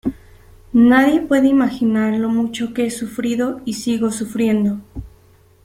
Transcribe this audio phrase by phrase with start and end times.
[0.73, 4.79] Nadie puede imaginar lo mucho que he sufrido y sigo sufriendo".